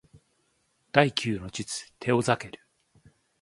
[0.91, 2.59] 第九の術テオザケル